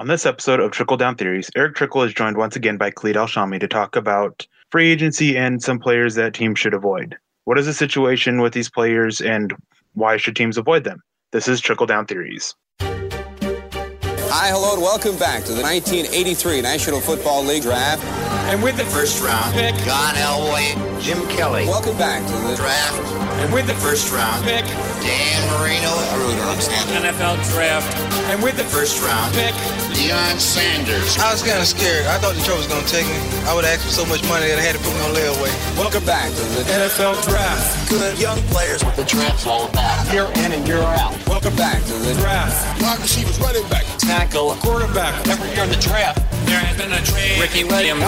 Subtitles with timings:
[0.00, 3.16] On this episode of Trickle Down Theories, Erick Trickel is joined once again by Khalid
[3.16, 7.18] Alshami to talk about free agency and some players that teams should avoid.
[7.44, 9.54] What is the situation with these players and
[9.92, 11.02] why should teams avoid them?
[11.32, 12.54] This is Trickle Down Theories.
[12.80, 18.02] Hi, hello, and welcome back to the 1983 National Football League Draft.
[18.48, 21.66] And with the first round pick, John Elway, Jim Kelly.
[21.66, 24.64] Welcome back to the Draft, and with the first round pick,
[25.00, 25.90] Dan Marino,
[27.00, 27.88] NFL Draft,
[28.28, 29.54] and with the first round pick,
[29.96, 31.16] Deion Sanders.
[31.18, 32.06] I was kind of scared.
[32.06, 33.18] I thought Detroit was going to take me.
[33.48, 35.52] I would ask for so much money that I had to put me on layaway.
[35.76, 37.88] Welcome back to the NFL Draft.
[37.88, 38.84] Good young players.
[38.84, 40.12] What the draft's all about.
[40.12, 41.16] Year in and year out.
[41.26, 42.82] Welcome back to the Draft.
[42.82, 43.84] Wide receivers, running back.
[43.98, 45.14] Tackle, quarterback.
[45.26, 47.40] Every year in the draft, there has been a trade.
[47.40, 48.04] Ricky Williams.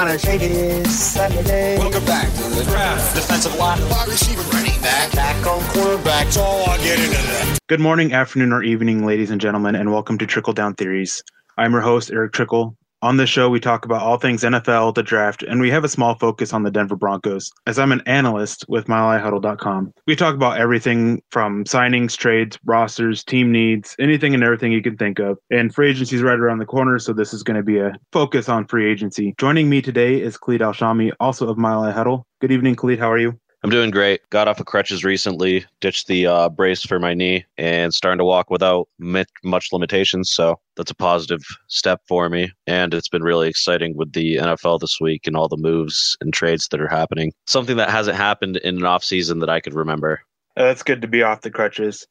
[0.00, 1.78] Dolphin on a shady Saturday.
[1.78, 3.14] Welcome back to the Draft.
[3.14, 3.80] Defensive line.
[3.90, 5.10] Wide receiver, running back.
[5.10, 6.24] Tackle, quarterback.
[6.24, 7.58] That's all I'll get into that.
[7.66, 11.22] Good morning, afternoon, or evening, ladies and gentlemen, and welcome to Trickle Down Theories.
[11.58, 12.76] I'm your host, Erick Trickel.
[13.02, 15.88] On this show, we talk about all things NFL, the draft, and we have a
[15.88, 19.94] small focus on the Denver Broncos, as I'm an analyst with MileHighHuddle.com.
[20.06, 24.98] We talk about everything from signings, trades, rosters, team needs, anything and everything you can
[24.98, 25.38] think of.
[25.50, 27.94] And free agency is right around the corner, so this is going to be a
[28.12, 29.34] focus on free agency.
[29.38, 32.26] Joining me today is Khalid Alshami, also of Mile Huddle.
[32.42, 32.98] Good evening, Khalid.
[32.98, 33.40] How are you?
[33.62, 34.22] I'm doing great.
[34.30, 38.24] Got off of crutches recently, ditched the uh, brace for my knee, and starting to
[38.24, 40.30] walk without mi- much limitations.
[40.30, 42.50] So that's a positive step for me.
[42.66, 46.32] And it's been really exciting with the NFL this week and all the moves and
[46.32, 47.32] trades that are happening.
[47.46, 50.22] Something that hasn't happened in an off season that I could remember.
[50.56, 52.06] Uh, that's good to be off the crutches.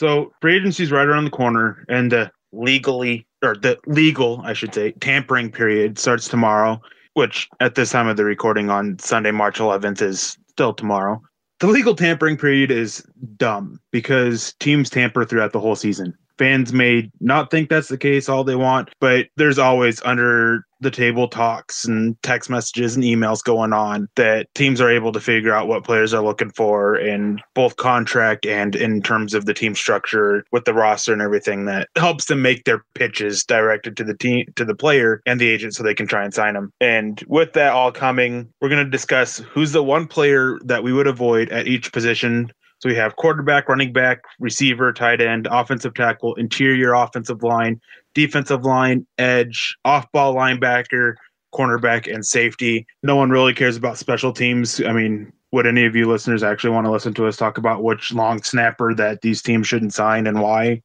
[0.00, 4.52] So free agency is right around the corner, and the legally or the legal, I
[4.52, 6.80] should say, tampering period starts tomorrow.
[7.14, 11.20] Which at this time of the recording on Sunday, March 11th, is still tomorrow.
[11.60, 13.04] The legal tampering period is
[13.36, 16.14] dumb because teams tamper throughout the whole season.
[16.38, 20.90] Fans may not think that's the case all they want, but there's always under the
[20.90, 25.54] table talks and text messages and emails going on that teams are able to figure
[25.54, 29.74] out what players are looking for in both contract and in terms of the team
[29.74, 34.16] structure with the roster and everything that helps them make their pitches directed to the
[34.16, 36.72] team to the player and the agent so they can try and sign them.
[36.80, 40.92] And with that all coming, we're going to discuss who's the one player that we
[40.92, 42.50] would avoid at each position
[42.82, 47.80] so we have quarterback, running back, receiver, tight end, offensive tackle, interior offensive line,
[48.12, 51.14] defensive line, edge, off ball linebacker,
[51.54, 52.84] cornerback, and safety.
[53.04, 54.82] No one really cares about special teams.
[54.82, 57.84] I mean, would any of you listeners actually want to listen to us talk about
[57.84, 60.82] which long snapper that these teams shouldn't sign and why?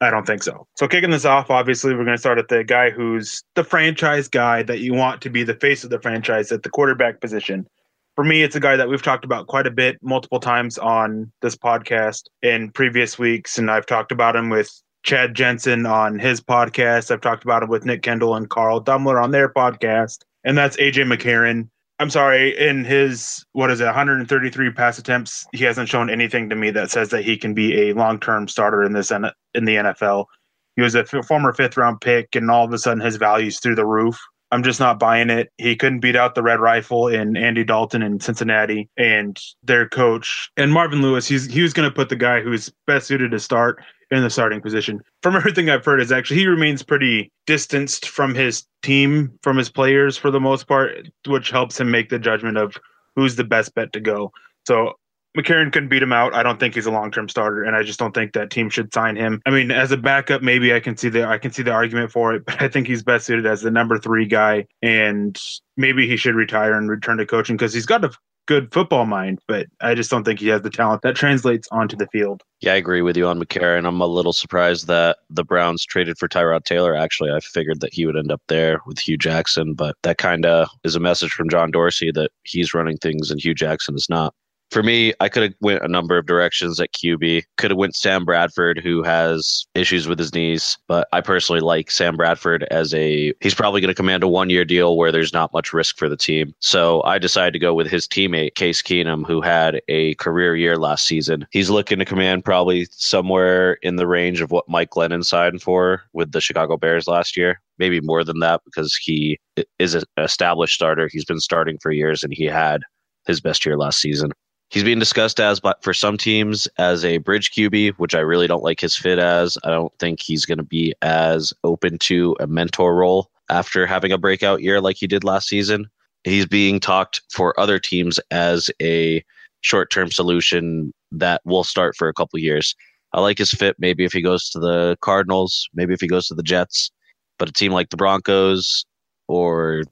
[0.00, 0.66] I don't think so.
[0.76, 4.28] So kicking this off, obviously, we're going to start at the guy who's the franchise
[4.28, 7.66] guy that you want to be the face of the franchise at the quarterback position
[8.14, 11.32] for me, it's a guy that we've talked about quite a bit, multiple times on
[11.42, 13.58] this podcast in previous weeks.
[13.58, 14.70] And I've talked about him with
[15.02, 17.10] Chad Jensen on his podcast.
[17.10, 20.18] I've talked about him with Nick Kendall and Carl Dummler on their podcast.
[20.44, 21.68] And that's AJ McCarron.
[22.00, 26.56] I'm sorry, in his, what is it, 133 pass attempts, he hasn't shown anything to
[26.56, 29.76] me that says that he can be a long term starter in this in the
[29.76, 30.26] NFL.
[30.74, 33.60] He was a f- former fifth round pick, and all of a sudden his value's
[33.60, 34.18] through the roof.
[34.54, 35.50] I'm just not buying it.
[35.58, 40.48] He couldn't beat out the Red Rifle in Andy Dalton in Cincinnati and their coach
[40.56, 41.26] and Marvin Lewis.
[41.26, 43.82] He's he was going to put the guy who's best suited to start
[44.12, 45.00] in the starting position.
[45.24, 49.70] From everything I've heard, is actually he remains pretty distanced from his team, from his
[49.70, 52.76] players for the most part, which helps him make the judgment of
[53.16, 54.30] who's the best bet to go.
[54.68, 54.92] So
[55.36, 56.34] McCarron couldn't beat him out.
[56.34, 58.70] I don't think he's a long term starter, and I just don't think that team
[58.70, 59.42] should sign him.
[59.46, 62.12] I mean, as a backup, maybe I can see the I can see the argument
[62.12, 65.40] for it, but I think he's best suited as the number three guy, and
[65.76, 68.10] maybe he should retire and return to coaching because he's got a
[68.46, 71.96] good football mind, but I just don't think he has the talent that translates onto
[71.96, 72.42] the field.
[72.60, 73.86] Yeah, I agree with you on McCarron.
[73.86, 76.94] I'm a little surprised that the Browns traded for Tyrod Taylor.
[76.94, 80.46] Actually, I figured that he would end up there with Hue Jackson, but that kind
[80.46, 84.08] of is a message from John Dorsey that he's running things and Hue Jackson is
[84.08, 84.34] not
[84.70, 87.44] for me, I could have went a number of directions at QB.
[87.58, 91.90] Could have went Sam Bradford, who has issues with his knees, but I personally like
[91.90, 93.32] Sam Bradford as a.
[93.40, 96.16] He's probably going to command a one-year deal where there's not much risk for the
[96.16, 96.54] team.
[96.60, 100.76] So I decided to go with his teammate Case Keenum, who had a career year
[100.76, 101.46] last season.
[101.50, 106.02] He's looking to command probably somewhere in the range of what Mike Glennon signed for
[106.12, 109.38] with the Chicago Bears last year maybe more than that because he
[109.78, 111.08] is an established starter.
[111.10, 112.82] He's been starting for years and he had
[113.26, 114.32] his best year last season.
[114.74, 118.48] He's being discussed as, but for some teams, as a bridge QB, which I really
[118.48, 119.56] don't like his fit as.
[119.62, 124.10] I don't think he's going to be as open to a mentor role after having
[124.10, 125.88] a breakout year like he did last season.
[126.24, 129.24] He's being talked for other teams as a
[129.60, 132.74] short term solution that will start for a couple years.
[133.12, 133.76] I like his fit.
[133.78, 136.90] Maybe if he goes to the Cardinals, maybe if he goes to the Jets,
[137.38, 138.84] but a team like the Broncos
[139.28, 139.84] or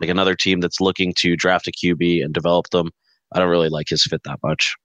[0.00, 2.90] like another team that's looking to draft a QB and develop them,
[3.34, 4.76] I don't really like his fit that much.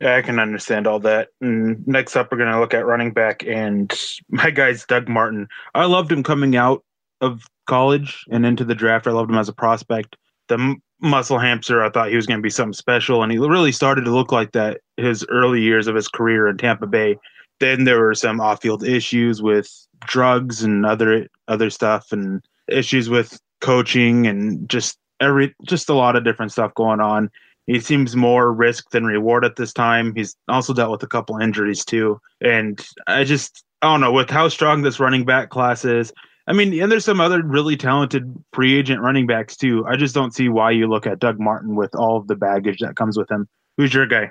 [0.00, 1.28] Yeah, I can understand all that.
[1.40, 3.92] And next up, we're going to look at running back, and
[4.28, 5.48] my guy's Doug Martin.
[5.74, 6.84] I loved him coming out
[7.20, 9.06] of college and into the draft.
[9.06, 10.16] I loved him as a prospect.
[10.48, 13.38] The m- muscle hamster, I thought he was going to be something special, and he
[13.38, 17.16] really started to look like that his early years of his career in Tampa Bay.
[17.60, 19.70] Then there were some off-field issues with
[20.06, 26.16] drugs and other other stuff, and issues with coaching, and just every just a lot
[26.16, 27.30] of different stuff going on.
[27.66, 30.14] He seems more risk than reward at this time.
[30.14, 34.30] He's also dealt with a couple injuries too, and I just I don't know with
[34.30, 36.12] how strong this running back class is.
[36.46, 39.84] I mean, and there's some other really talented free agent running backs too.
[39.86, 42.80] I just don't see why you look at Doug Martin with all of the baggage
[42.80, 43.48] that comes with him.
[43.78, 44.30] Who's your guy?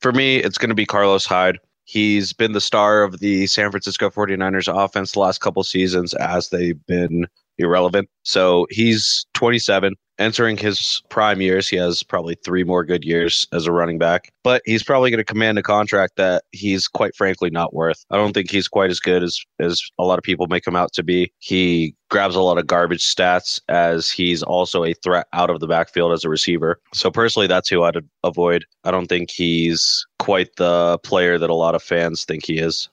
[0.00, 1.58] For me, it's going to be Carlos Hyde.
[1.84, 6.50] He's been the star of the San Francisco 49ers offense the last couple seasons as
[6.50, 7.26] they've been
[7.58, 8.08] irrelevant.
[8.22, 11.68] So he's 27, entering his prime years.
[11.68, 15.18] He has probably three more good years as a running back, but he's probably going
[15.18, 18.04] to command a contract that he's quite frankly not worth.
[18.10, 20.76] I don't think he's quite as good as, as a lot of people make him
[20.76, 21.32] out to be.
[21.38, 25.66] He grabs a lot of garbage stats as he's also a threat out of the
[25.66, 26.78] backfield as a receiver.
[26.94, 28.66] So personally, that's who I'd avoid.
[28.84, 32.88] I don't think he's quite the player that a lot of fans think he is.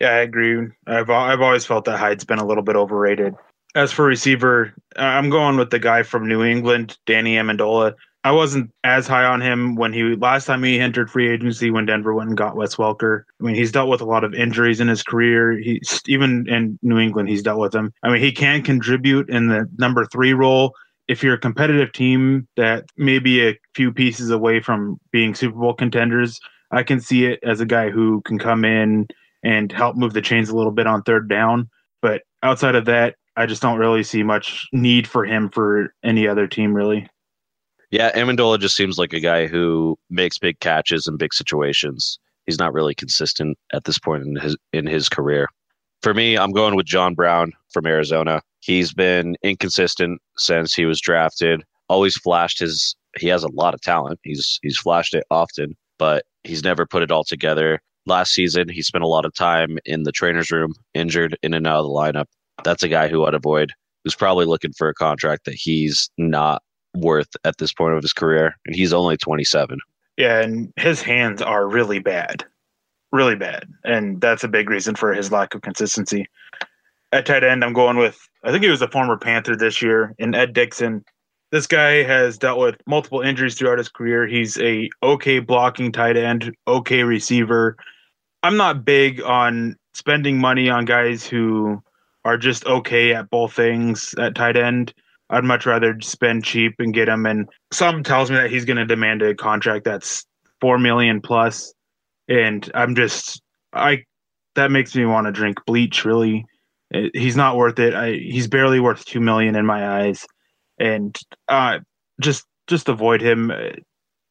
[0.00, 0.68] Yeah, I agree.
[0.86, 3.34] I've I've always felt that Hyde's been a little bit overrated.
[3.74, 7.94] As for receiver, I'm going with the guy from New England, Danny Amendola.
[8.24, 11.86] I wasn't as high on him when he last time he entered free agency when
[11.86, 13.22] Denver went and got Wes Welker.
[13.40, 15.58] I mean, he's dealt with a lot of injuries in his career.
[15.58, 17.92] He's even in New England, he's dealt with them.
[18.02, 20.74] I mean, he can contribute in the number three role.
[21.08, 25.58] If you're a competitive team that may be a few pieces away from being Super
[25.58, 26.38] Bowl contenders,
[26.70, 29.08] I can see it as a guy who can come in
[29.42, 31.68] and help move the chains a little bit on third down.
[32.02, 36.28] But outside of that, I just don't really see much need for him for any
[36.28, 37.08] other team, really.
[37.90, 42.18] Yeah, Amendola just seems like a guy who makes big catches in big situations.
[42.46, 45.48] He's not really consistent at this point in his in his career.
[46.02, 48.42] For me, I'm going with John Brown from Arizona.
[48.60, 51.62] He's been inconsistent since he was drafted.
[51.88, 54.20] Always flashed his he has a lot of talent.
[54.24, 57.80] He's he's flashed it often, but he's never put it all together.
[58.06, 61.66] Last season, he spent a lot of time in the trainer's room, injured in and
[61.66, 62.26] out of the lineup
[62.64, 63.72] that's a guy who I'd avoid.
[64.04, 66.62] Who's probably looking for a contract that he's not
[66.94, 69.78] worth at this point of his career, and he's only 27.
[70.16, 72.44] Yeah, and his hands are really bad,
[73.12, 76.26] really bad, and that's a big reason for his lack of consistency.
[77.12, 80.14] At tight end, I'm going with I think he was a former Panther this year
[80.18, 81.04] in Ed Dickson.
[81.50, 84.26] This guy has dealt with multiple injuries throughout his career.
[84.26, 87.76] He's a okay blocking tight end, okay receiver.
[88.42, 91.82] I'm not big on spending money on guys who
[92.24, 94.94] are just okay at both things at tight end.
[95.30, 97.26] I'd much rather spend cheap and get him.
[97.26, 100.26] And some tells me that he's going to demand a contract that's
[100.60, 101.72] four million plus,
[102.28, 103.42] and I'm just
[103.72, 104.04] I
[104.54, 106.04] that makes me want to drink bleach.
[106.04, 106.44] Really,
[106.90, 107.94] it, he's not worth it.
[107.94, 110.26] I, he's barely worth two million in my eyes,
[110.78, 111.18] and
[111.48, 111.78] uh,
[112.20, 113.50] just just avoid him.
[113.50, 113.72] I,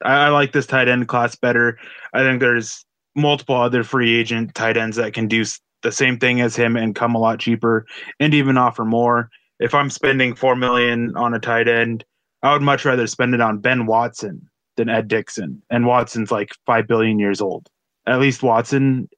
[0.04, 1.80] I like this tight end class better.
[2.14, 2.86] I think there's
[3.16, 5.44] multiple other free agent tight ends that can do
[5.82, 7.86] the same thing as him and come a lot cheaper
[8.20, 9.30] and even offer more.
[9.60, 12.04] If I'm spending four million on a tight end,
[12.44, 14.48] I would much rather spend it on Ben Watson
[14.78, 15.62] than Ed Dickson.
[15.70, 17.68] And Watson's like five billion years old.
[18.08, 19.10] At least Watson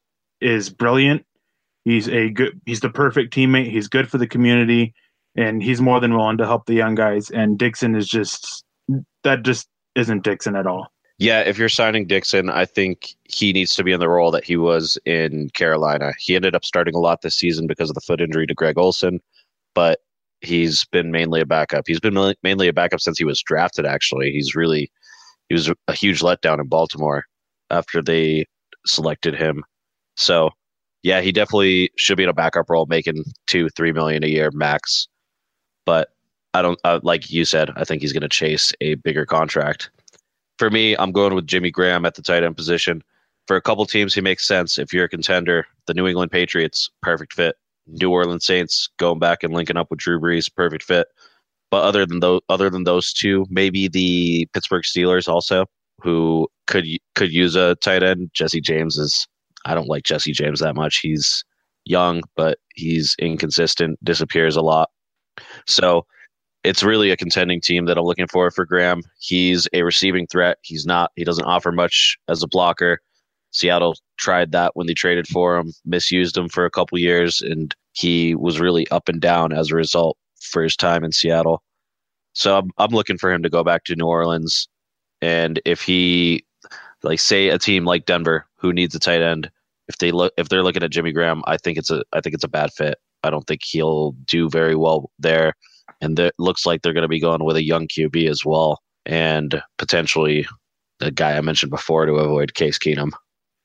[0.41, 1.25] is brilliant.
[1.86, 3.72] He's a good he's the perfect teammate.
[3.72, 4.93] He's good for the community
[5.36, 7.29] and he's more than willing to help the young guys.
[7.29, 8.63] And Dickson is just
[9.24, 10.92] that just isn't Dickson at all.
[11.20, 14.43] Yeah, if you're signing Dickson, I think he needs to be in the role that
[14.43, 16.13] he was in Carolina.
[16.17, 18.77] He ended up starting a lot this season because of the foot injury to Greg
[18.77, 19.22] Olsen,
[19.75, 20.00] but
[20.41, 21.84] he's been mainly a backup.
[21.88, 23.86] He's been mainly a backup since he was drafted.
[23.86, 24.91] Actually, he's really
[25.50, 27.25] he was a huge letdown in Baltimore
[27.70, 28.46] after they
[28.86, 29.63] selected him.
[30.17, 30.50] So,
[31.03, 34.50] yeah, he definitely should be in a backup role, making two, three million a year
[34.51, 35.08] max.
[35.86, 36.10] But
[36.55, 37.70] I don't uh, like you said.
[37.75, 39.91] I think he's going to chase a bigger contract
[40.57, 43.03] for me, I'm going with Jimmy Graham at the tight end position.
[43.48, 44.77] For a couple teams, he makes sense.
[44.77, 47.55] If you're a contender, the New England Patriots, perfect fit.
[47.88, 51.07] New Orleans Saints going back and linking up with Drew Brees, perfect fit.
[51.69, 55.65] But other than those, other than those two, maybe the Pittsburgh Steelers also,
[56.00, 58.29] who could could use a tight end.
[58.33, 59.27] Jesse James is.
[59.65, 61.00] I don't like Jesse James that much.
[61.00, 61.43] He's
[61.86, 64.89] young, but he's inconsistent, disappears a lot.
[65.67, 66.05] So
[66.63, 69.01] it's really a contending team that I'm looking for for Graham.
[69.20, 70.58] He's a receiving threat.
[70.62, 71.12] He's not.
[71.15, 73.00] He doesn't offer much as a blocker.
[73.51, 77.75] Seattle tried that when they traded for him, misused him for a couple years, and
[77.91, 81.62] he was really up and down as a result for his time in Seattle.
[82.34, 84.67] So I'm I'm looking for him to go back to New Orleans,
[85.22, 86.46] and if he,
[87.03, 89.51] like, say a team like Denver who needs a tight end,
[89.88, 92.34] if they look if they're looking at Jimmy Graham, I think it's a I think
[92.36, 92.98] it's a bad fit.
[93.24, 95.53] I don't think he'll do very well there,
[96.03, 98.81] and it looks like they're going to be going with a young QB as well,
[99.05, 100.45] and potentially
[101.00, 103.12] the guy I mentioned before to avoid Case Keenum.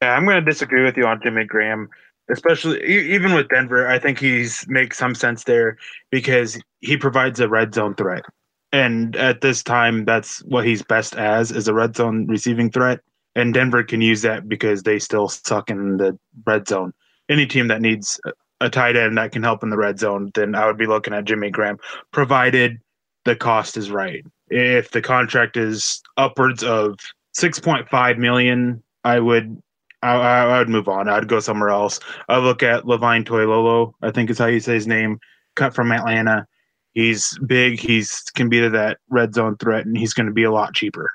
[0.00, 1.88] Yeah, I'm going to disagree with you on Jimmy Graham,
[2.30, 3.88] especially even with Denver.
[3.88, 5.76] I think he's makes some sense there
[6.10, 8.24] because he provides a red zone threat,
[8.72, 13.00] and at this time, that's what he's best as is a red zone receiving threat.
[13.34, 16.92] And Denver can use that because they still suck in the red zone.
[17.28, 18.20] Any team that needs
[18.60, 21.14] a tight end that can help in the red zone, then I would be looking
[21.14, 21.78] at Jimmy Graham,
[22.12, 22.78] provided
[23.24, 24.24] the cost is right.
[24.48, 26.98] If the contract is upwards of
[27.32, 29.60] six point five million, I would
[30.02, 31.08] I, I would move on.
[31.08, 32.00] I'd go somewhere else.
[32.28, 33.92] I look at Levine Toilolo.
[34.02, 35.18] I think is how you say his name.
[35.56, 36.46] Cut from Atlanta.
[36.92, 37.78] He's big.
[37.78, 41.10] He's can be that red zone threat, and he's going to be a lot cheaper.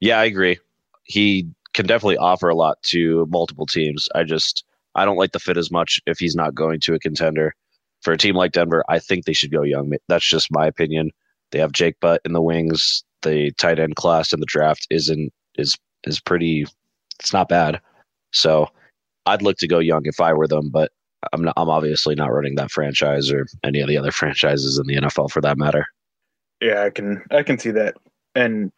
[0.00, 0.58] Yeah, I agree.
[1.04, 4.08] He can definitely offer a lot to multiple teams.
[4.14, 6.98] I just I don't like the fit as much if he's not going to a
[6.98, 7.54] contender.
[8.02, 9.92] For a team like Denver, I think they should go young.
[10.08, 11.10] That's just my opinion.
[11.50, 13.02] They have Jake Butt in the wings.
[13.22, 16.66] The tight end class in the draft isn't is is pretty.
[17.18, 17.80] It's not bad.
[18.32, 18.68] So
[19.26, 20.92] I'd look to go young if I were them, but
[21.32, 24.86] I'm not, I'm obviously not running that franchise or any of the other franchises in
[24.86, 25.86] the NFL for that matter.
[26.60, 27.96] Yeah, I can I can see that.
[28.34, 28.72] And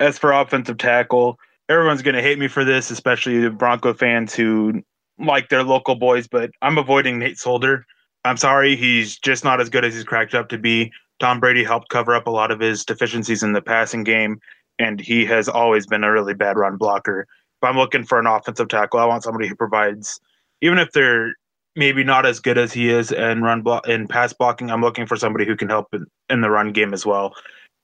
[0.00, 4.34] as for offensive tackle, everyone's going to hate me for this, especially the Bronco fans
[4.34, 4.82] who
[5.18, 7.86] like their local boys, but I'm avoiding Nate Solder.
[8.24, 10.92] I'm sorry, he's just not as good as he's cracked up to be.
[11.20, 14.40] Tom Brady helped cover up a lot of his deficiencies in the passing game,
[14.78, 17.26] and he has always been a really bad run blocker.
[17.62, 20.20] If I'm looking for an offensive tackle, I want somebody who provides,
[20.60, 21.34] even if they're
[21.76, 24.70] maybe not as good as he is in run block in pass blocking.
[24.70, 27.34] I'm looking for somebody who can help in, in the run game as well.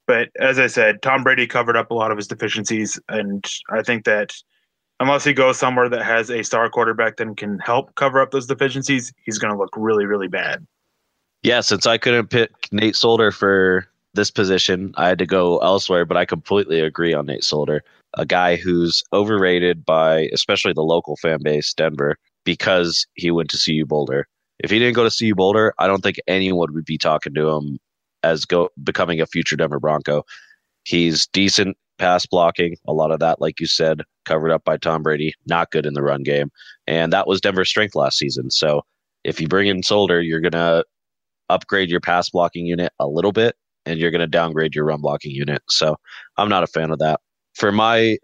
[0.07, 3.83] But as I said, Tom Brady covered up a lot of his deficiencies, and I
[3.83, 4.35] think that
[5.01, 8.47] unless he goes somewhere that has a star quarterback that can help cover up those
[8.47, 10.67] deficiencies, he's going to look really, really bad.
[11.43, 16.05] Yeah, since I couldn't pick Nate Solder for this position, I had to go elsewhere,
[16.05, 17.83] but I completely agree on Nate Solder,
[18.15, 23.59] a guy who's overrated by especially the local fan base, Denver, because he went to
[23.59, 24.27] CU Boulder.
[24.59, 27.49] If he didn't go to CU Boulder, I don't think anyone would be talking to
[27.49, 27.79] him
[28.23, 30.27] as go becoming a future Denver Bronco.
[30.85, 35.03] He's decent pass blocking, a lot of that, like you said, covered up by Tom
[35.03, 35.35] Brady.
[35.47, 36.51] Not good in the run game,
[36.87, 38.51] and that was Denver's strength last season.
[38.51, 38.83] So
[39.23, 40.83] if you bring in Solder, you're gonna
[41.51, 43.55] upgrade your pass blocking unit a little bit,
[43.87, 45.63] and you're gonna downgrade your run blocking unit.
[45.69, 45.97] So
[46.39, 47.21] I'm not a fan of that.
[47.55, 48.17] For my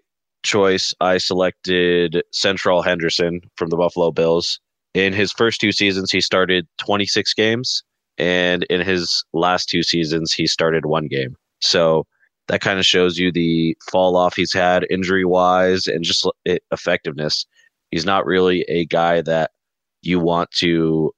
[0.42, 4.58] choice, I selected Seantrel Henderson from the Buffalo Bills.
[4.94, 7.82] In his first two seasons, he started 26 games,
[8.16, 11.36] and in his last two seasons, he started one game.
[11.60, 12.06] So
[12.48, 17.46] that kind of shows you the fall off he's had injury wise and just effectiveness.
[17.90, 19.50] He's not really a guy that
[20.02, 21.12] you want to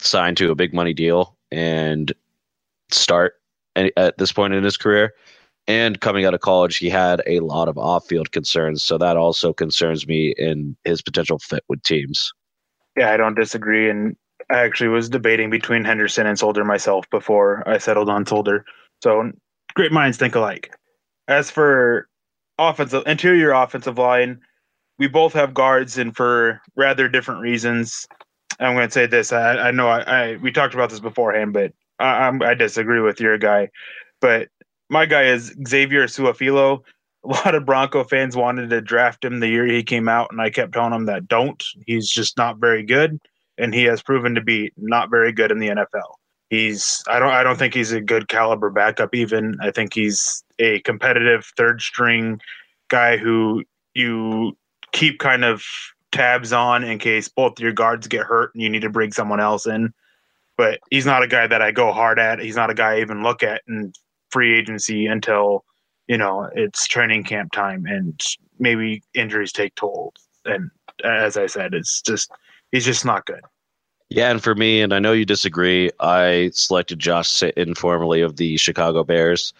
[0.00, 2.12] sign to a big money deal and
[2.90, 3.34] start
[3.76, 5.12] at this point in his career.
[5.66, 8.82] And coming out of college, he had a lot of off field concerns.
[8.82, 12.32] So that also concerns me in his potential fit with teams.
[12.96, 13.88] Yeah, I don't disagree.
[13.88, 14.16] And
[14.50, 18.64] I actually was debating between Henderson and Solder myself before I settled on Solder.
[19.02, 19.32] So
[19.74, 20.74] great minds think alike.
[21.28, 22.08] As for
[22.58, 24.40] offensive interior offensive line,
[24.98, 28.06] we both have guards and for rather different reasons.
[28.60, 29.32] I'm going to say this.
[29.32, 33.00] I, I know I, I, we talked about this beforehand, but I, I'm, I disagree
[33.00, 33.70] with your guy.
[34.20, 34.48] But
[34.88, 36.82] my guy is Xavier Su'a-Filo.
[37.24, 40.40] A lot of Bronco fans wanted to draft him the year he came out, and
[40.40, 41.62] I kept telling them that don't.
[41.86, 43.18] He's just not very good,
[43.56, 46.14] and he has proven to be not very good in the NFL.
[46.54, 49.56] He's I don't I don't think he's a good caliber backup even.
[49.60, 52.40] I think he's a competitive third string
[52.88, 54.56] guy who you
[54.92, 55.64] keep kind of
[56.12, 59.40] tabs on in case both your guards get hurt and you need to bring someone
[59.40, 59.92] else in.
[60.56, 62.38] But he's not a guy that I go hard at.
[62.38, 63.92] He's not a guy I even look at in
[64.30, 65.64] free agency until,
[66.06, 68.20] you know, it's training camp time and
[68.60, 70.14] maybe injuries take toll.
[70.44, 70.70] And
[71.02, 72.30] as I said, it's just
[72.70, 73.42] he's just not good.
[74.10, 78.36] Yeah, and for me, and I know you disagree, I selected Josh Sitton formerly of
[78.36, 79.52] the Chicago Bears.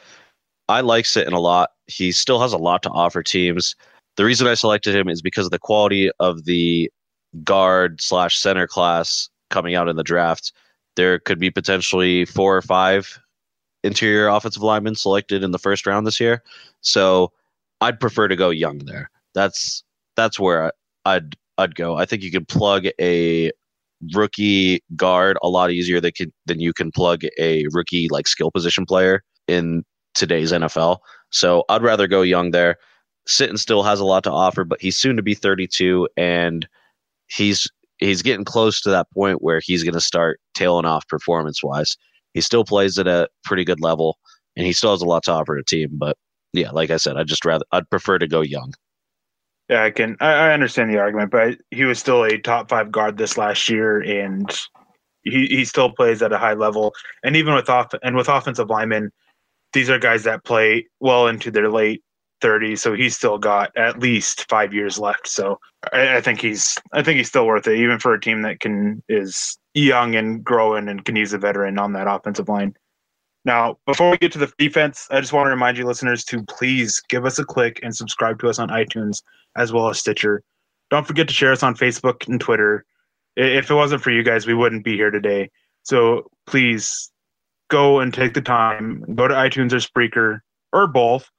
[0.68, 1.70] I like Sitton a lot.
[1.86, 3.74] He still has a lot to offer teams.
[4.16, 6.90] The reason I selected him is because of the quality of the
[7.42, 10.52] guard slash center class coming out in the draft.
[10.96, 13.18] There could be potentially four or five
[13.82, 16.42] interior offensive linemen selected in the first round this year.
[16.80, 17.32] So
[17.80, 19.10] I'd prefer to go young there.
[19.34, 19.82] That's
[20.16, 20.72] that's where
[21.04, 21.96] I'd I'd go.
[21.96, 23.50] I think you could plug a
[24.12, 28.50] rookie guard a lot easier than can, than you can plug a rookie like skill
[28.50, 29.84] position player in
[30.14, 30.99] today's NFL.
[31.30, 32.76] So I'd rather go young there.
[33.28, 36.68] Sitton still has a lot to offer, but he's soon to be 32, and
[37.28, 37.66] he's
[37.99, 41.96] he's getting close to that point where he's going to start tailing off performance wise.
[42.34, 44.18] He still plays at a pretty good level,
[44.56, 45.90] and he still has a lot to offer a team.
[45.92, 46.16] But
[46.52, 48.75] yeah, like I said, I just rather I'd prefer to go young.
[49.68, 50.16] Yeah, I can.
[50.21, 53.68] I, I understand the argument, but he was still a top five guard this last
[53.68, 54.50] year, and
[55.23, 56.92] he, he still plays at a high level.
[57.23, 59.11] And even with off and with offensive linemen,
[59.73, 62.02] these are guys that play well into their late
[62.42, 65.26] 30s, so he's still got at least five years left.
[65.26, 65.59] So
[65.92, 68.61] I, I think he's I think he's still worth it, even for a team that
[68.61, 72.75] can is young and growing and can use a veteran on that offensive line.
[73.44, 76.42] Now, before we get to the defense, I just want to remind you listeners to
[76.44, 79.22] please give us a click and subscribe to us on iTunes
[79.56, 80.42] as well as Stitcher.
[80.90, 82.84] Don't forget to share us on Facebook and Twitter.
[83.36, 85.50] If it wasn't for you guys, we wouldn't be here today.
[85.82, 87.10] So please
[87.68, 90.40] go and take the time, go to iTunes or Spreaker
[90.72, 91.30] or both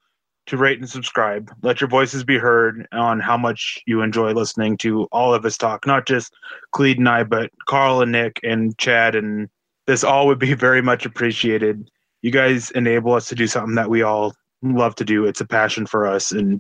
[0.48, 1.52] to rate and subscribe.
[1.64, 5.58] Let your voices be heard on how much you enjoy listening to all of us
[5.58, 6.34] talk, not just
[6.72, 9.16] Clede and I, but Carl and Nick and Chad.
[9.16, 9.50] And
[9.88, 11.90] this all would be very much appreciated.
[12.26, 15.26] You guys enable us to do something that we all love to do.
[15.26, 16.32] It's a passion for us.
[16.32, 16.60] And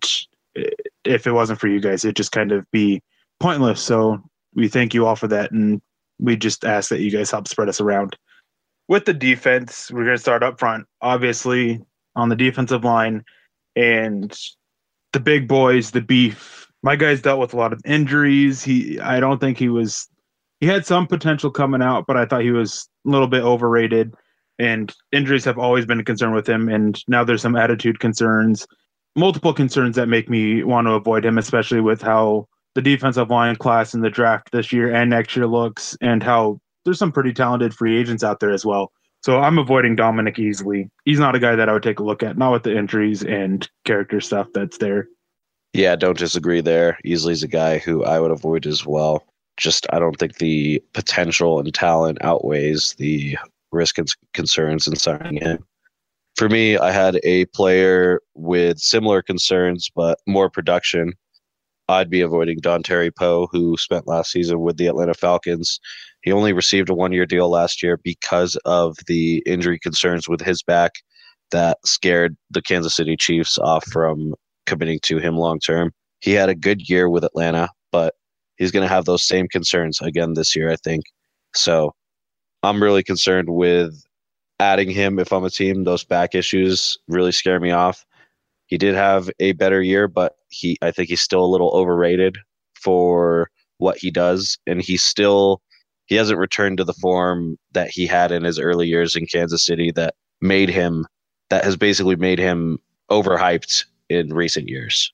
[1.04, 3.02] if it wasn't for you guys, it'd just kind of be
[3.40, 3.82] pointless.
[3.82, 4.22] So
[4.54, 5.82] we thank you all for that, and
[6.20, 8.16] we just ask that you guys help spread us around.
[8.90, 11.82] With the defense, we're going to start up front, obviously
[12.16, 13.24] on the defensive line,
[13.76, 14.38] and
[15.14, 16.68] the big boys, the beef.
[16.84, 18.64] My guy's dealt with a lot of injuries.
[18.64, 20.08] He, I don't think he was.
[20.60, 24.14] He had some potential coming out, but I thought he was a little bit overrated.
[24.58, 28.66] And injuries have always been a concern with him, and now there's some attitude concerns
[29.16, 33.56] multiple concerns that make me want to avoid him, especially with how the defensive line
[33.56, 37.34] class in the draft this year and next year looks, and how there's some pretty
[37.34, 38.92] talented free agents out there as well.
[39.22, 40.90] So I'm avoiding Dominique Easley.
[41.06, 43.24] He's not a guy that I would take a look at, not with the injuries
[43.24, 45.08] and character stuff that's there.
[45.74, 47.00] Yeah, don't disagree there.
[47.06, 49.25] Easley's a guy who I would avoid as well.
[49.58, 53.38] Just I don't think the potential and talent outweighs the
[53.75, 53.98] risk
[54.33, 55.66] concerns in signing him
[56.35, 61.14] for me, I had a player with similar concerns but more production.
[61.88, 65.79] I'd be avoiding Dontari Poe, who spent last season with the Atlanta Falcons.
[66.24, 70.42] He only received a one year deal last year because of the injury concerns with
[70.42, 70.94] his back
[71.51, 74.33] that scared the Kansas City Chiefs off from
[74.66, 75.92] committing to him long term.
[76.22, 78.16] He had a good year with Atlanta, but
[78.57, 81.03] he's going to have those same concerns again this year, I think.
[81.53, 81.94] So
[82.66, 84.04] I'm really concerned with
[84.60, 85.84] adding him if I'm a team.
[85.84, 88.06] Those back issues really scare me off.
[88.68, 92.38] He did have a better year, but he I think he's still a little overrated
[92.74, 95.62] for what he does, and he's still
[96.08, 99.66] he hasn't returned to the form that he had in his early years in Kansas
[99.66, 101.06] City that made him
[101.50, 102.80] that has basically made him
[103.12, 105.14] overhyped in recent years.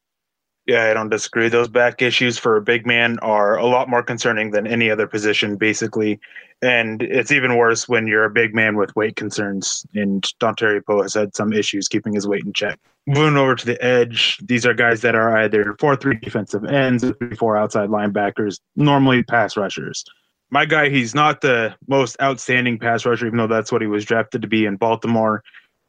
[0.68, 1.50] Yeah, I don't disagree.
[1.50, 5.08] Those back issues for a big man are a lot more concerning than any other
[5.08, 6.20] position, basically.
[6.62, 9.84] And it's even worse when you're a big man with weight concerns.
[9.96, 12.80] And Dontari Poe has had some issues keeping his weight in check.
[13.08, 17.04] Moving over to the edge, these are guys that are either 4 3 defensive ends,
[17.04, 20.06] 3 4 outside linebackers, normally pass rushers.
[20.52, 24.06] My guy, he's not the most outstanding pass rusher, even though that's what he was
[24.06, 25.42] drafted to be in Baltimore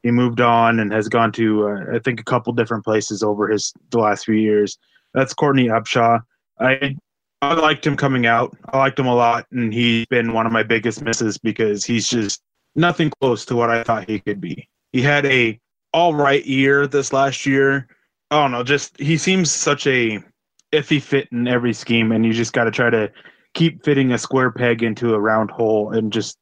[0.03, 3.47] he moved on and has gone to uh, I think a couple different places over
[3.47, 4.77] his the last few years.
[5.13, 6.21] That's Courtney Upshaw.
[6.59, 6.95] I
[7.41, 8.55] I liked him coming out.
[8.71, 12.07] I liked him a lot, and he's been one of my biggest misses because he's
[12.07, 12.41] just
[12.75, 14.67] nothing close to what I thought he could be.
[14.91, 15.59] He had a
[15.93, 17.87] all right year this last year.
[18.31, 20.19] I don't know, just he seems such a
[20.71, 23.11] iffy fit in every scheme, and you just got to try to
[23.53, 26.37] keep fitting a square peg into a round hole, and just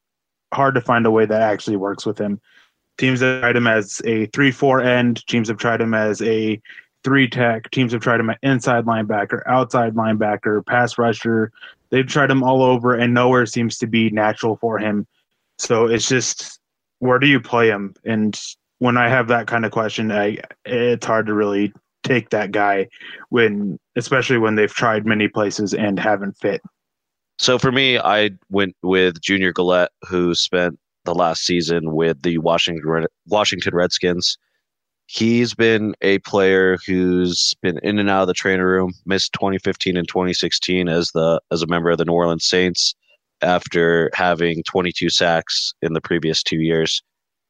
[0.52, 2.40] hard to find a way that actually works with him.
[2.98, 5.26] Teams have tried him as a 3 4 end.
[5.26, 6.60] Teams have tried him as a
[7.04, 7.70] three tech.
[7.70, 11.50] Teams have tried him at inside linebacker, outside linebacker, pass rusher.
[11.90, 15.06] They've tried him all over, and nowhere seems to be natural for him.
[15.58, 16.60] So it's just
[17.00, 17.94] where do you play him?
[18.04, 18.38] And
[18.78, 22.88] when I have that kind of question, I it's hard to really take that guy
[23.28, 26.60] when, especially when they've tried many places and haven't fit.
[27.38, 32.38] So for me, I went with Junior Galette, who spent the last season with the
[32.38, 34.38] Washington Washington Redskins.
[35.06, 38.92] He's been a player who's been in and out of the training room.
[39.04, 42.94] Missed 2015 and 2016 as the as a member of the New Orleans Saints
[43.42, 47.02] after having 22 sacks in the previous two years.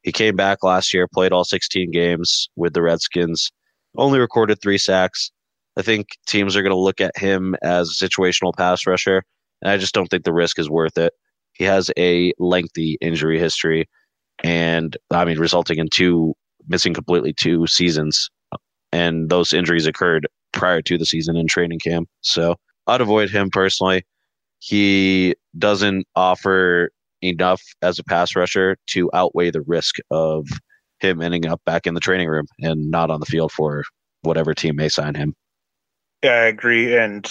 [0.03, 3.53] He came back last year, played all 16 games with the Redskins,
[3.97, 5.31] only recorded three sacks.
[5.77, 9.23] I think teams are going to look at him as a situational pass rusher,
[9.61, 11.13] and I just don't think the risk is worth it.
[11.63, 13.89] He has a lengthy injury history,
[14.43, 16.35] and I mean, resulting in two
[16.67, 18.29] missing completely two seasons,
[18.91, 22.09] and those injuries occurred prior to the season in training camp.
[22.21, 22.57] So
[22.89, 24.03] I'd avoid him personally.
[24.59, 26.91] He doesn't offer
[27.23, 30.49] enough as a pass rusher to outweigh the risk of
[30.99, 33.85] him ending up back in the training room and not on the field for
[34.23, 35.37] whatever team may sign him.
[36.25, 36.97] Yeah, I agree.
[36.97, 37.25] And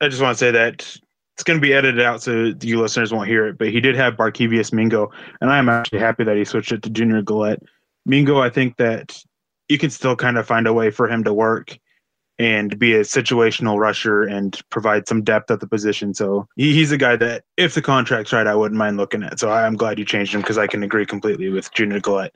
[0.00, 0.96] I just want to say that
[1.34, 3.96] it's going to be edited out so you listeners won't hear it, but he did
[3.96, 7.62] have Barkevious Mingo, and I am actually happy that he switched it to Junior Galette.
[8.04, 9.22] Mingo, I think that
[9.68, 11.78] you can still kind of find a way for him to work
[12.38, 16.12] and be a situational rusher and provide some depth at the position.
[16.12, 19.38] So he, he's a guy that, if the contract's right, I wouldn't mind looking at.
[19.38, 22.34] So I'm glad you changed him because I can agree completely with Junior Galette.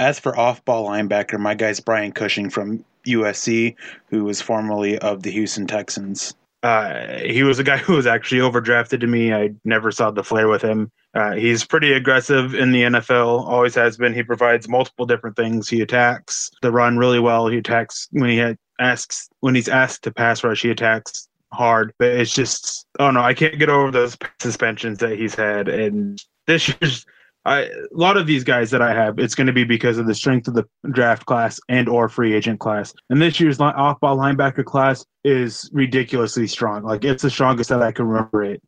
[0.00, 3.74] As for off ball linebacker, my guy's Brian Cushing from USC,
[4.06, 6.34] who was formerly of the Houston Texans.
[6.62, 9.32] Uh, he was a guy who was actually overdrafted to me.
[9.32, 10.90] I never saw the flair with him.
[11.14, 14.14] Uh, he's pretty aggressive in the NFL, always has been.
[14.14, 15.68] He provides multiple different things.
[15.68, 17.48] He attacks the run really well.
[17.48, 20.62] He attacks when he asks when he's asked to pass rush.
[20.62, 25.18] He attacks hard, but it's just oh no, I can't get over those suspensions that
[25.18, 25.68] he's had.
[25.68, 27.06] And this year's
[27.48, 30.06] I, a lot of these guys that I have, it's going to be because of
[30.06, 32.92] the strength of the draft class and or free agent class.
[33.08, 36.82] And this year's off-ball linebacker class is ridiculously strong.
[36.82, 38.60] Like it's the strongest that I can remember it.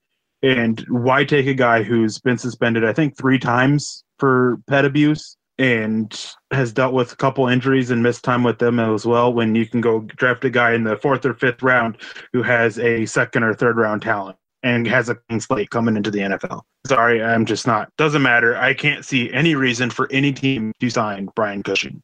[0.42, 5.36] And why take a guy who's been suspended, I think, three times for pet abuse
[5.58, 9.54] and has dealt with a couple injuries and missed time with them as well when
[9.54, 11.98] you can go draft a guy in the fourth or fifth round
[12.32, 16.10] who has a second or third round talent and has a clean slate coming into
[16.10, 16.62] the NFL.
[16.86, 17.90] Sorry, I'm just not.
[17.96, 18.56] Doesn't matter.
[18.56, 22.02] I can't see any reason for any team to sign Brian Cushing.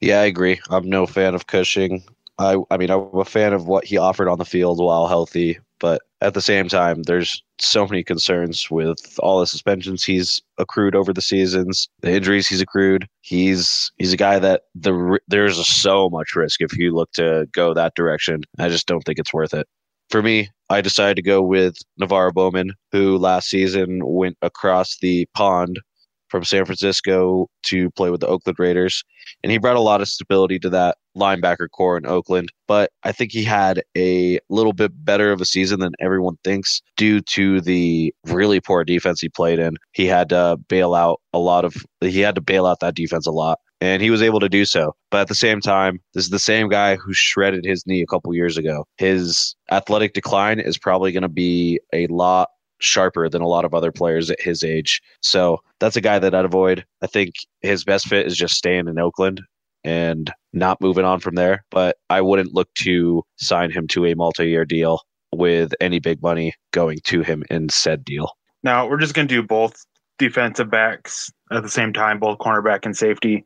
[0.00, 0.60] Yeah, I agree.
[0.70, 2.02] I'm no fan of Cushing.
[2.38, 5.58] I, I mean, I'm a fan of what he offered on the field while healthy,
[5.78, 10.96] but at the same time, there's so many concerns with all the suspensions he's accrued
[10.96, 13.06] over the seasons, the injuries he's accrued.
[13.20, 17.74] He's he's a guy that the there's so much risk if you look to go
[17.74, 18.42] that direction.
[18.58, 19.68] I just don't think it's worth it
[20.12, 25.26] for me, I decided to go with NaVorro Bowman, who last season went across the
[25.34, 25.80] pond
[26.28, 29.02] from San Francisco to play with the Oakland Raiders.
[29.42, 32.50] And he brought a lot of stability to that linebacker corps in Oakland.
[32.68, 36.82] But I think he had a little bit better of a season than everyone thinks
[36.96, 39.76] due to the really poor defense he played in.
[39.92, 43.26] He had to bail out a lot of, he had to bail out that defense
[43.26, 44.94] a lot and he was able to do so.
[45.10, 48.06] But at the same time, this is the same guy who shredded his knee a
[48.06, 48.86] couple years ago.
[48.96, 53.74] His athletic decline is probably going to be a lot sharper than a lot of
[53.74, 55.02] other players at his age.
[55.20, 56.84] So that's a guy that I'd avoid.
[57.02, 59.40] I think his best fit is just staying in Oakland
[59.82, 61.64] and not moving on from there.
[61.72, 65.00] But I wouldn't look to sign him to a multi year deal
[65.32, 68.30] with any big money going to him in said deal.
[68.62, 69.74] Now, we're just going to do both
[70.18, 73.44] defensive backs at the same time, both cornerback and safety.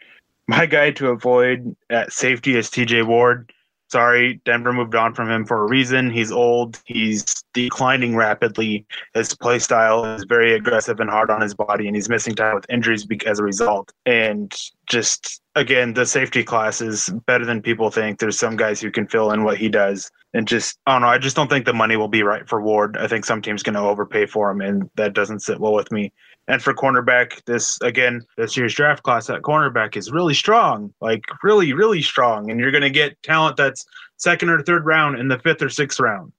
[0.48, 3.52] My guy to avoid at safety is TJ Ward.
[3.88, 6.10] Sorry, Denver moved on from him for a reason.
[6.10, 6.80] He's old.
[6.86, 8.84] He's declining rapidly.
[9.14, 12.56] His play style is very aggressive and hard on his body, and he's missing time
[12.56, 13.92] with injuries as a result.
[14.04, 14.52] And
[14.86, 18.18] just again, the safety class is better than people think.
[18.18, 21.08] There's some guys who can fill in what he does, and just I don't know.
[21.08, 22.96] I just don't think the money will be right for Ward.
[22.96, 25.92] I think some team's going to overpay for him, and that doesn't sit well with
[25.92, 26.12] me.
[26.48, 31.24] And for cornerback, this again, this year's draft class at cornerback is really strong, like
[31.42, 32.50] really, really strong.
[32.50, 33.84] And you're going to get talent that's
[34.16, 36.32] second or third round in the fifth or sixth round.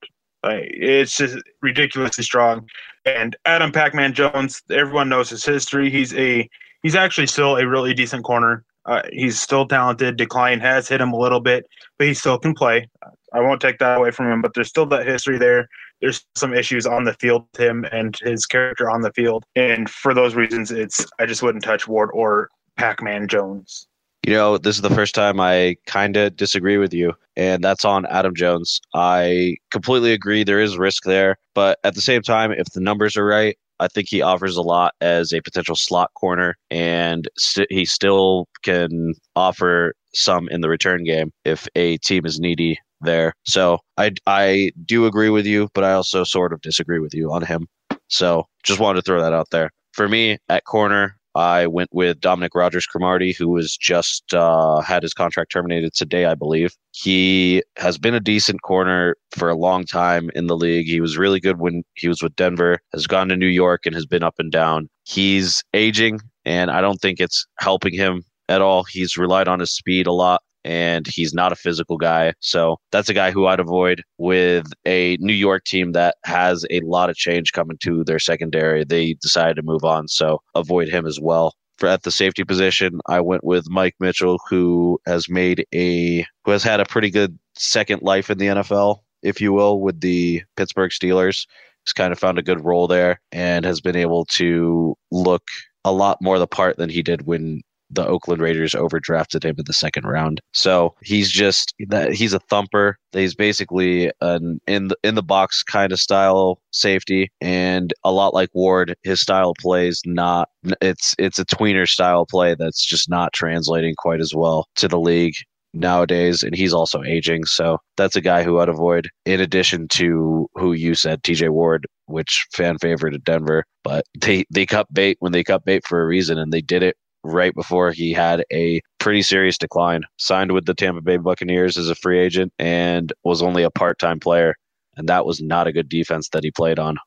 [0.43, 2.69] Like, it's just ridiculously strong.
[3.05, 5.89] And Adam Pac-Man Jones, everyone knows his history.
[5.89, 6.49] He's a
[6.83, 8.63] he's actually still a really decent corner.
[8.85, 10.15] Uh, he's still talented.
[10.15, 11.65] Decline has hit him a little bit,
[11.97, 12.87] but he still can play.
[13.33, 15.67] I won't take that away from him, but there's still that history there
[16.01, 19.45] there's some issues on the field with him and his character on the field.
[19.55, 23.87] And for those reasons, it's I just wouldn't touch Ward or Pac Man Jones.
[24.25, 27.85] You know, this is the first time I kind of disagree with you, and that's
[27.85, 28.81] on Adam Jones.
[28.93, 33.15] I completely agree there is risk there, but at the same time, if the numbers
[33.15, 37.29] are right, I think he offers a lot as a potential slot corner, and
[37.69, 43.33] he still can offer some in the return game if a team is needy there.
[43.45, 47.31] So I I do agree with you, but I also sort of disagree with you
[47.31, 47.67] on him.
[48.07, 49.69] So just wanted to throw that out there.
[49.93, 55.13] For me, at corner, I went with Dominique Rodgers-Cromartie, who was just uh, had his
[55.13, 56.75] contract terminated today, I believe.
[56.93, 60.87] He has been a decent corner for a long time in the league.
[60.87, 63.93] He was really good when he was with Denver, has gone to New York, and
[63.93, 64.89] has been up and down.
[65.03, 68.83] He's aging, and I don't think it's helping him at all.
[68.83, 72.33] He's relied on his speed a lot and he's not a physical guy.
[72.41, 76.81] So that's a guy who I'd avoid with a New York team that has a
[76.81, 78.83] lot of change coming to their secondary.
[78.83, 81.55] They decided to move on, so avoid him as well.
[81.77, 86.51] For at the safety position, I went with Mike Mitchell, who has made a who
[86.51, 90.43] has had a pretty good second life in the NFL, if you will, with the
[90.57, 91.47] Pittsburgh Steelers.
[91.85, 95.43] He's kind of found a good role there and has been able to look
[95.85, 99.65] a lot more the part than he did when the Oakland Raiders overdrafted him in
[99.65, 100.41] the second round.
[100.53, 101.73] So he's just
[102.11, 102.97] he's a thumper.
[103.11, 108.33] He's basically an in the in the box kind of style safety, and a lot
[108.33, 110.49] like Ward, his style plays not.
[110.81, 114.99] It's it's a tweener style play that's just not translating quite as well to the
[114.99, 115.35] league
[115.73, 120.47] nowadays and he's also aging so that's a guy who i'd avoid in addition to
[120.55, 125.17] who you said tj ward which fan favorite at denver but they they cut bait
[125.19, 128.43] when they cut bait for a reason and they did it right before he had
[128.51, 130.03] a pretty serious decline.
[130.17, 133.99] Signed with the Tampa Bay Buccaneers as a free agent and was only a part
[133.99, 134.55] time player.
[134.95, 136.97] And that was not a good defense that he played on.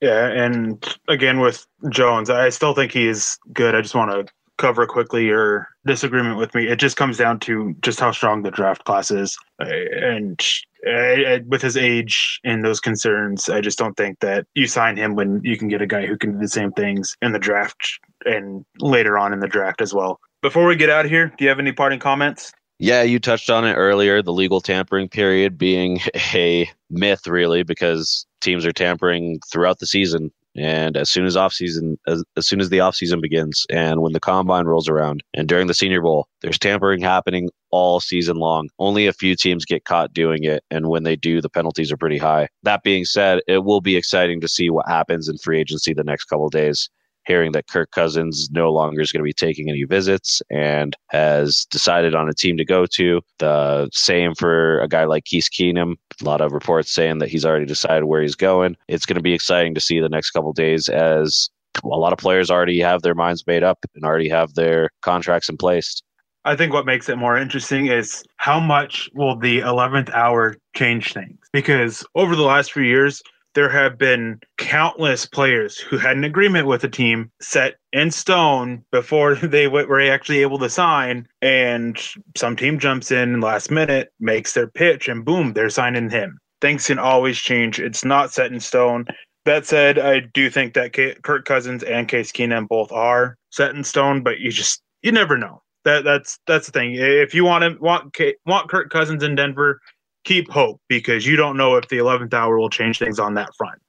[0.00, 3.74] Yeah, and again with Jones, I still think he is good.
[3.74, 6.66] I just want to cover quickly your disagreement with me.
[6.68, 10.40] It just comes down to just how strong the draft class is, uh, and
[10.86, 15.14] uh, with his age and those concerns, I just don't think that you sign him
[15.14, 17.98] when you can get a guy who can do the same things in the draft
[18.24, 20.20] and later on in the draft as well.
[20.42, 22.52] Before we get out of here, do you have any parting comments?
[22.78, 26.00] Yeah, you touched on it earlier, the legal tampering period being
[26.34, 30.30] a myth, really, because teams are tampering throughout the season.
[30.58, 34.00] And as soon as off season, as, as soon as the off season begins, and
[34.00, 38.36] when the combine rolls around, and during the Senior Bowl, there's tampering happening all season
[38.36, 38.68] long.
[38.78, 41.96] Only a few teams get caught doing it, and when they do, the penalties are
[41.96, 42.48] pretty high.
[42.62, 46.04] That being said, it will be exciting to see what happens in free agency the
[46.04, 46.88] next couple days
[47.26, 51.66] hearing that Kirk Cousins no longer is going to be taking any visits and has
[51.70, 53.20] decided on a team to go to.
[53.38, 55.94] The same for a guy like Case Keenum.
[56.22, 58.76] A lot of reports saying that he's already decided where he's going.
[58.88, 61.50] It's going to be exciting to see the next couple days as
[61.84, 65.48] a lot of players already have their minds made up and already have their contracts
[65.48, 66.02] in place.
[66.44, 71.12] I think what makes it more interesting is how much will the 11th hour change
[71.12, 71.38] things?
[71.52, 73.20] Because over the last few years,
[73.56, 78.84] there have been countless players who had an agreement with a team set in stone
[78.92, 81.26] before they were actually able to sign.
[81.40, 81.98] And
[82.36, 86.38] some team jumps in last minute, makes their pitch, and boom, they're signing him.
[86.60, 87.80] Things can always change.
[87.80, 89.06] It's not set in stone.
[89.46, 90.92] That said, I do think that
[91.22, 95.38] Kirk Cousins and Case Keenum both are set in stone, but you just you never
[95.38, 95.62] know.
[95.84, 96.94] That that's that's the thing.
[96.94, 99.80] If you want to want want Kirk Cousins in Denver,
[100.26, 103.54] keep hope because you don't know if the 11th hour will change things on that
[103.56, 103.80] front.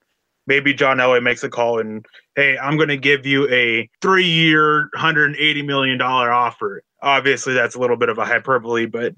[0.45, 4.27] Maybe John Elway makes a call and, hey, I'm going to give you a three
[4.27, 6.83] year, $180 million offer.
[7.01, 9.13] Obviously, that's a little bit of a hyperbole, but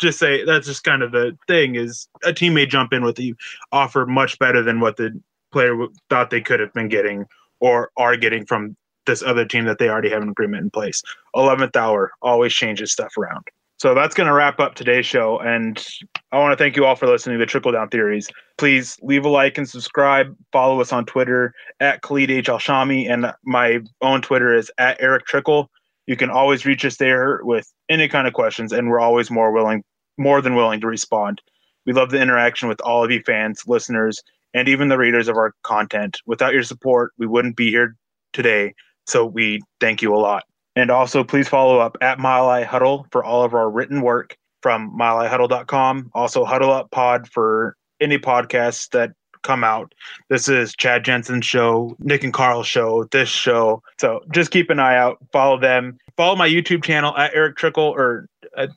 [0.00, 3.16] just say that's just kind of the thing is a team may jump in with
[3.16, 3.34] the
[3.70, 5.20] offer much better than what the
[5.52, 5.76] player
[6.10, 7.26] thought they could have been getting
[7.60, 11.02] or are getting from this other team that they already have an agreement in place.
[11.36, 13.44] 11th hour always changes stuff around.
[13.78, 15.38] So that's going to wrap up today's show.
[15.40, 15.84] And
[16.32, 18.28] I want to thank you all for listening to Trickle Down Theories.
[18.56, 20.34] Please leave a like and subscribe.
[20.52, 22.48] Follow us on Twitter at Khalid H.
[22.48, 23.10] Al Shami.
[23.10, 25.70] And my own Twitter is at Erick Trickel.
[26.06, 29.52] You can always reach us there with any kind of questions, and we're always more
[29.52, 29.82] willing,
[30.18, 31.40] more than willing to respond.
[31.86, 35.36] We love the interaction with all of you fans, listeners, and even the readers of
[35.36, 36.18] our content.
[36.26, 37.96] Without your support, we wouldn't be here
[38.32, 38.74] today.
[39.06, 40.44] So we thank you a lot.
[40.76, 44.96] And also, please follow up at Mile Huddle for all of our written work from
[44.98, 46.10] milehighhuddle.com.
[46.14, 49.12] Also, Huddle Up Pod for any podcasts that
[49.44, 49.94] come out.
[50.28, 53.82] This is Chad Jensen's show, Nick and Carl's show, this show.
[54.00, 55.18] So just keep an eye out.
[55.32, 55.98] Follow them.
[56.16, 58.26] Follow my YouTube channel at Erick Trickel or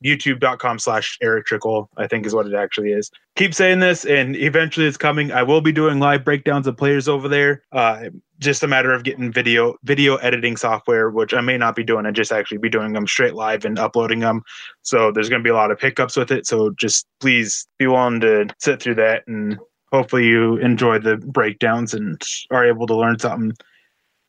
[0.03, 3.11] youtube.com slash Erick Trickel, I think is what it actually is.
[3.35, 5.31] Keep saying this, and eventually it's coming.
[5.31, 7.63] I will be doing live breakdowns of players over there.
[7.71, 8.09] Uh,
[8.39, 12.05] just a matter of getting video video editing software, which I may not be doing.
[12.05, 14.41] I just actually be doing them straight live and uploading them.
[14.81, 16.45] So there's going to be a lot of hiccups with it.
[16.45, 19.57] So just please be willing to sit through that, and
[19.91, 23.53] hopefully you enjoy the breakdowns and are able to learn something.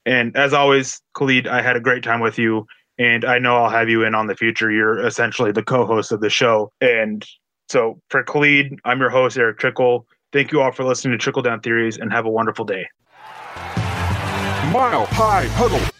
[0.06, 2.66] And as always, Khalid, I had a great time with you
[2.98, 4.70] and I know I'll have you in on the future.
[4.70, 7.26] You're essentially the co-host of the show, and
[7.68, 10.06] so for Khalid, I'm your host Erick Trickel.
[10.32, 12.86] Thank you all for listening to Trickle Down Theories, and have a wonderful day.
[14.72, 15.97] Mile High Huddle.